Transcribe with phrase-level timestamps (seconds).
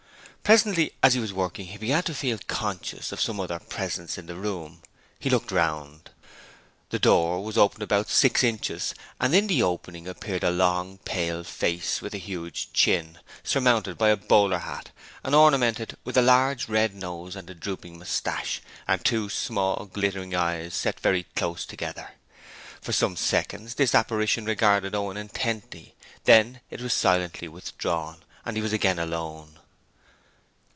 [0.43, 4.25] Presently, as he was working he began to feel conscious of some other presence in
[4.25, 4.81] the room;
[5.17, 6.09] he looked round.
[6.89, 11.45] The door was open about six inches and in the opening appeared a long, pale
[11.45, 14.91] face with a huge chin, surmounted by a bowler hat
[15.23, 18.59] and ornamented with a large red nose, a drooping moustache
[18.89, 22.15] and two small, glittering eyes set very close together.
[22.81, 25.95] For some seconds this apparition regarded Owen intently,
[26.25, 29.57] then it was silently withdrawn, and he was again alone.